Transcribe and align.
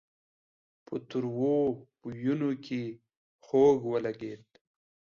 په 0.85 0.95
تروو 1.09 1.57
بويونو 1.99 2.51
کې 2.65 2.81
خوږ 3.45 3.79
ولګېد. 3.91 4.45